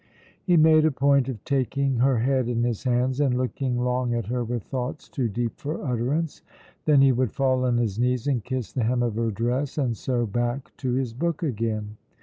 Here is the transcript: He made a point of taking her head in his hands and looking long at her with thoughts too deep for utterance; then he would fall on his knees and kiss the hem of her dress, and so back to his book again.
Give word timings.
He 0.43 0.57
made 0.57 0.83
a 0.83 0.89
point 0.91 1.29
of 1.29 1.43
taking 1.45 1.97
her 1.97 2.17
head 2.17 2.47
in 2.49 2.63
his 2.63 2.85
hands 2.85 3.19
and 3.21 3.37
looking 3.37 3.77
long 3.77 4.15
at 4.15 4.25
her 4.25 4.43
with 4.43 4.63
thoughts 4.63 5.07
too 5.07 5.29
deep 5.29 5.59
for 5.59 5.79
utterance; 5.85 6.41
then 6.85 7.01
he 7.03 7.11
would 7.11 7.31
fall 7.33 7.65
on 7.65 7.77
his 7.77 7.99
knees 7.99 8.25
and 8.25 8.43
kiss 8.43 8.71
the 8.73 8.83
hem 8.85 9.03
of 9.03 9.13
her 9.13 9.29
dress, 9.29 9.77
and 9.77 9.95
so 9.95 10.25
back 10.25 10.75
to 10.77 10.93
his 10.93 11.13
book 11.13 11.43
again. 11.43 11.97